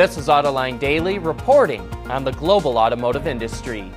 [0.00, 3.92] This is Autoline Daily reporting on the global automotive industry.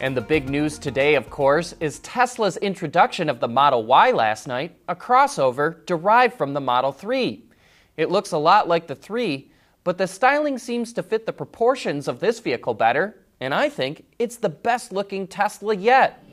[0.00, 4.48] And the big news today, of course, is Tesla's introduction of the Model Y last
[4.48, 7.44] night, a crossover derived from the Model 3.
[7.98, 9.50] It looks a lot like the 3,
[9.84, 14.06] but the styling seems to fit the proportions of this vehicle better, and I think
[14.18, 16.24] it's the best looking Tesla yet.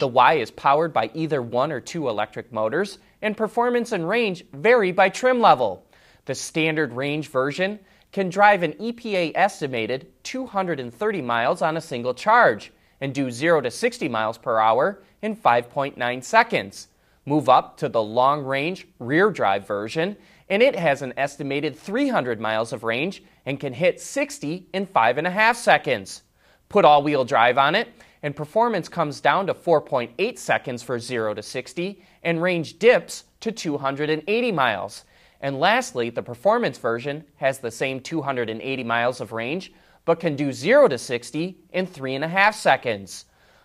[0.00, 4.44] The Y is powered by either one or two electric motors, and performance and range
[4.52, 5.86] vary by trim level.
[6.24, 7.78] The standard range version
[8.12, 12.70] can drive an EPA estimated 230 miles on a single charge
[13.00, 16.88] and do 0 to 60 miles per hour in 5.9 seconds.
[17.24, 20.16] Move up to the long range rear drive version,
[20.48, 25.54] and it has an estimated 300 miles of range and can hit 60 in 5.5
[25.56, 26.22] seconds.
[26.68, 27.88] Put all wheel drive on it,
[28.22, 33.50] and performance comes down to 4.8 seconds for 0 to 60, and range dips to
[33.50, 35.04] 280 miles.
[35.42, 39.72] And lastly, the performance version has the same 280 miles of range,
[40.04, 43.24] but can do 0 to 60 in 3.5 seconds.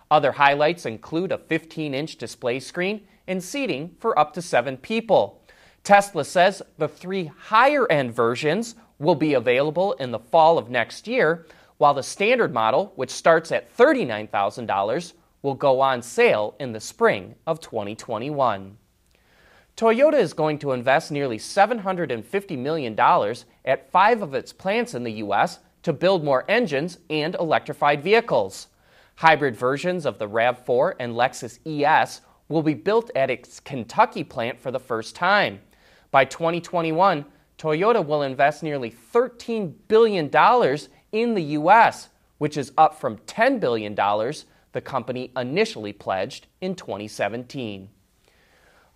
[0.10, 5.44] Other highlights include a 15 inch display screen and seating for up to seven people.
[5.84, 11.08] Tesla says the three higher end versions will be available in the fall of next
[11.08, 11.46] year,
[11.78, 17.36] while the standard model, which starts at $39,000, will go on sale in the spring
[17.46, 18.78] of 2021.
[19.78, 23.00] Toyota is going to invest nearly $750 million
[23.64, 25.60] at five of its plants in the U.S.
[25.84, 28.70] to build more engines and electrified vehicles.
[29.18, 34.60] Hybrid versions of the RAV4 and Lexus ES will be built at its Kentucky plant
[34.60, 35.60] for the first time.
[36.10, 37.24] By 2021,
[37.60, 40.32] Toyota will invest nearly $13 billion
[41.12, 47.90] in the U.S., which is up from $10 billion the company initially pledged in 2017.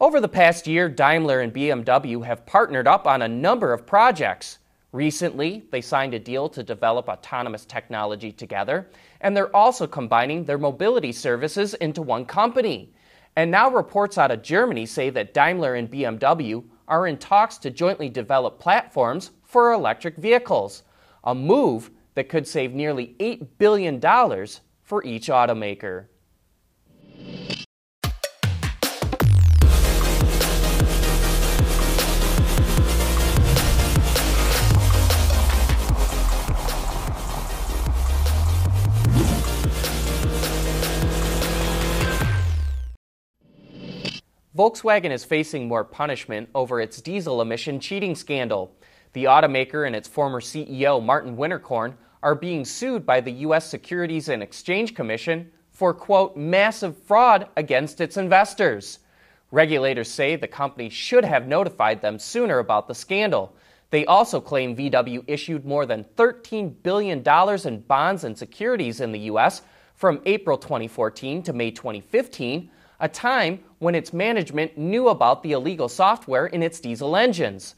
[0.02, 4.58] Over the past year, Daimler and BMW have partnered up on a number of projects.
[4.92, 8.90] Recently, they signed a deal to develop autonomous technology together,
[9.22, 12.92] and they're also combining their mobility services into one company.
[13.36, 17.70] And now reports out of Germany say that Daimler and BMW are in talks to
[17.70, 20.82] jointly develop platforms for electric vehicles,
[21.26, 24.02] a move that could save nearly $8 billion
[24.82, 26.08] for each automaker.
[44.62, 48.72] Volkswagen is facing more punishment over its diesel emission cheating scandal.
[49.14, 53.68] The automaker and its former CEO, Martin Winterkorn, are being sued by the U.S.
[53.68, 59.00] Securities and Exchange Commission for, quote, massive fraud against its investors.
[59.50, 63.56] Regulators say the company should have notified them sooner about the scandal.
[63.90, 67.28] They also claim VW issued more than $13 billion
[67.66, 69.64] in bonds and securities in the U.S.
[69.96, 72.70] from April 2014 to May 2015
[73.02, 77.76] a time when its management knew about the illegal software in its diesel engines.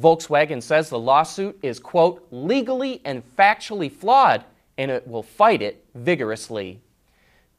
[0.00, 4.44] Volkswagen says the lawsuit is, quote, legally and factually flawed,
[4.78, 6.80] and it will fight it vigorously.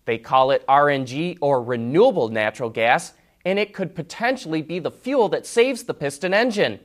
[0.06, 3.14] They call it RNG or renewable natural gas,
[3.46, 6.80] and it could potentially be the fuel that saves the piston engine.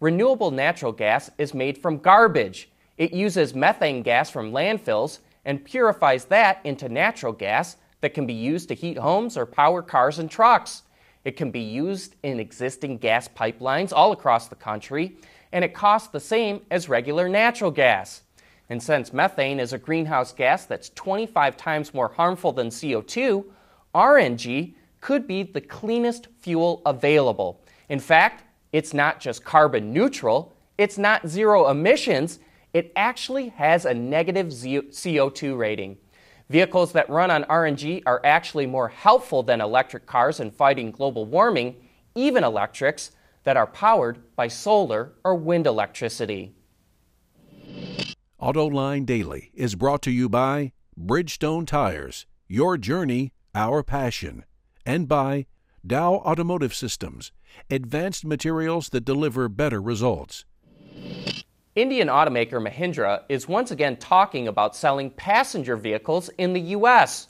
[0.00, 2.70] Renewable natural gas is made from garbage.
[2.98, 8.34] It uses methane gas from landfills and purifies that into natural gas that can be
[8.34, 10.82] used to heat homes or power cars and trucks.
[11.24, 15.16] It can be used in existing gas pipelines all across the country,
[15.52, 18.22] and it costs the same as regular natural gas.
[18.68, 23.44] And since methane is a greenhouse gas that's 25 times more harmful than CO2,
[23.94, 27.60] RNG could be the cleanest fuel available.
[27.88, 32.40] In fact, it's not just carbon neutral, it's not zero emissions,
[32.72, 35.98] it actually has a negative CO2 rating.
[36.52, 41.24] Vehicles that run on RNG are actually more helpful than electric cars in fighting global
[41.24, 41.76] warming,
[42.14, 43.10] even electrics
[43.44, 46.52] that are powered by solar or wind electricity.
[48.38, 54.44] AutoLine Daily is brought to you by Bridgestone Tires, your journey, our passion,
[54.84, 55.46] and by
[55.86, 57.32] Dow Automotive Systems,
[57.70, 60.44] advanced materials that deliver better results.
[61.74, 67.28] Indian automaker Mahindra is once again talking about selling passenger vehicles in the U.S.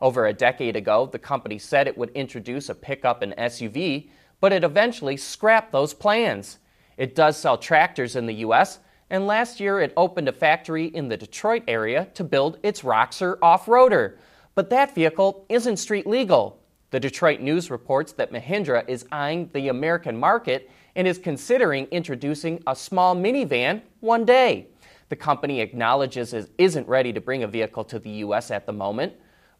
[0.00, 4.08] Over a decade ago, the company said it would introduce a pickup and SUV,
[4.40, 6.58] but it eventually scrapped those plans.
[6.96, 8.80] It does sell tractors in the U.S.,
[9.10, 13.38] and last year it opened a factory in the Detroit area to build its Roxor
[13.42, 14.16] off roader.
[14.56, 16.60] But that vehicle isn't street legal.
[16.90, 22.62] The Detroit News reports that Mahindra is eyeing the American market and is considering introducing
[22.66, 24.68] a small minivan one day.
[25.08, 28.50] The company acknowledges it isn't ready to bring a vehicle to the U.S.
[28.50, 29.12] at the moment,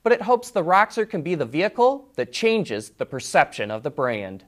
[0.03, 3.91] but it hopes the Roxor can be the vehicle that changes the perception of the
[3.91, 4.45] brand.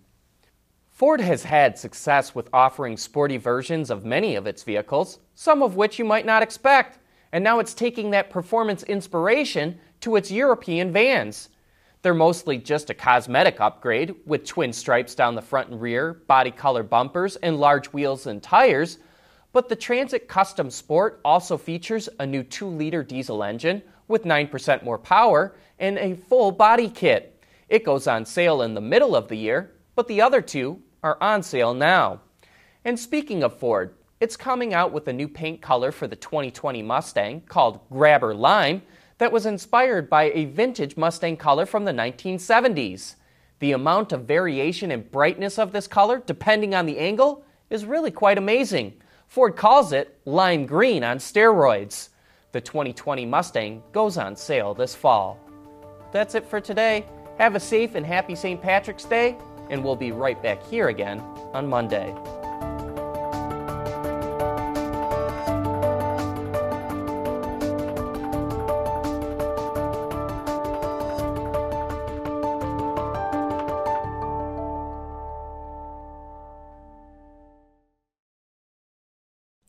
[0.90, 5.76] Ford has had success with offering sporty versions of many of its vehicles, some of
[5.76, 6.98] which you might not expect,
[7.32, 11.50] and now it's taking that performance inspiration to its European vans.
[12.06, 16.53] They're mostly just a cosmetic upgrade with twin stripes down the front and rear, body
[16.53, 19.00] color bumpers, and large wheels and tires.
[19.53, 24.85] But the Transit Custom Sport also features a new 2 liter diesel engine with 9%
[24.85, 27.43] more power and a full body kit.
[27.69, 31.19] It goes on sale in the middle of the year, but the other two are
[31.20, 32.20] on sale now.
[32.85, 36.82] And speaking of Ford, it's coming out with a new paint color for the 2020
[36.82, 38.82] Mustang called Grabber Lime
[39.18, 43.14] that was inspired by a vintage Mustang color from the 1970s.
[43.58, 48.10] The amount of variation and brightness of this color, depending on the angle, is really
[48.10, 48.94] quite amazing.
[49.28, 52.10] Ford calls it lime green on steroids.
[52.52, 55.38] The 2020 Mustang goes on sale this fall.
[56.12, 57.06] That's it for today.
[57.38, 58.60] Have a safe and happy St.
[58.60, 59.36] Patrick's Day
[59.70, 61.20] and we'll be right back here again
[61.52, 62.14] on Monday.